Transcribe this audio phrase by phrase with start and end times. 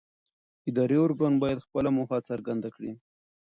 [0.69, 2.91] اداري ارګان باید خپله موخه څرګنده کړي.